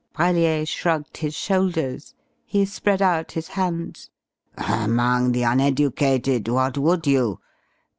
[0.15, 2.15] Brellier shrugged his shoulders.
[2.43, 4.09] He spread out his hands.
[4.57, 7.39] "Among the uneducated what would you?